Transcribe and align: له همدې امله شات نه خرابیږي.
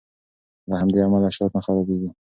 له 0.69 0.75
همدې 0.81 0.99
امله 1.05 1.29
شات 1.35 1.51
نه 1.55 1.61
خرابیږي. 1.65 2.09